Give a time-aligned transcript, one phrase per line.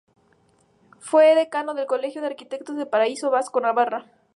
[0.99, 4.07] Fue decano del colegio de arquitectos del País Vasco-Navarra.